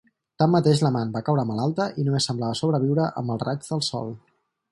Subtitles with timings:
[0.43, 4.13] Tanmateix l'amant va caure malalta i només semblava sobreviure amb els raigs del sol.